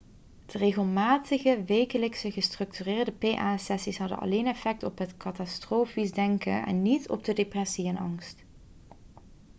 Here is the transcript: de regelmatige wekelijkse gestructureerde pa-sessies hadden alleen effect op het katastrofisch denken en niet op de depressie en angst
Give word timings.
de 0.45 0.57
regelmatige 0.57 1.63
wekelijkse 1.63 2.31
gestructureerde 2.31 3.11
pa-sessies 3.11 3.97
hadden 3.97 4.19
alleen 4.19 4.47
effect 4.47 4.83
op 4.83 4.97
het 4.97 5.17
katastrofisch 5.17 6.11
denken 6.11 6.65
en 6.65 6.81
niet 6.81 7.09
op 7.09 7.23
de 7.23 7.33
depressie 7.33 7.87
en 7.87 7.97
angst 7.97 8.43